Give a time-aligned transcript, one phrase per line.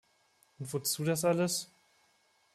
[0.57, 1.69] Und wozu das alles?